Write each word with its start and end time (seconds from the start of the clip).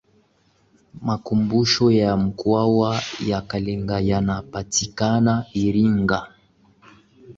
makumbusho 1.01 1.91
ya 1.91 2.17
mkwawa 2.17 3.01
ya 3.27 3.41
kalenga 3.41 3.99
yanapatikana 3.99 5.45
iringa 5.53 6.19